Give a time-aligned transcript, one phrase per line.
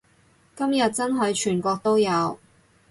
[0.55, 2.39] 今日真係全國都有